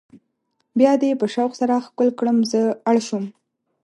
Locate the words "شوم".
3.07-3.25